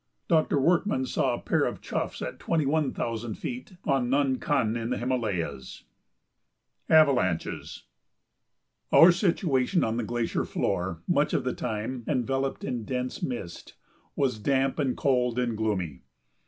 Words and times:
Doctor 0.27 0.59
Workman 0.59 1.05
saw 1.05 1.35
a 1.35 1.39
pair 1.41 1.63
of 1.63 1.79
choughs 1.79 2.23
at 2.23 2.39
twenty 2.39 2.65
one 2.65 2.91
thousand 2.91 3.35
feet, 3.35 3.77
on 3.85 4.09
Nun 4.09 4.39
Kun 4.39 4.75
in 4.75 4.89
the 4.89 4.97
Himalayas. 4.97 5.83
[Sidenote: 6.87 7.01
Avalanches] 7.01 7.83
Our 8.91 9.11
situation 9.11 9.83
on 9.83 9.97
the 9.97 10.03
glacier 10.03 10.43
floor, 10.43 11.03
much 11.07 11.35
of 11.35 11.43
the 11.43 11.53
time 11.53 12.03
enveloped 12.07 12.63
in 12.63 12.83
dense 12.83 13.21
mist, 13.21 13.75
was 14.15 14.39
damp 14.39 14.79
and 14.79 14.97
cold 14.97 15.37
and 15.37 15.55
gloomy. 15.55 16.01